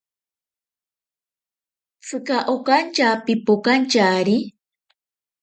[2.03, 4.37] Tsika okantya pipokantyari.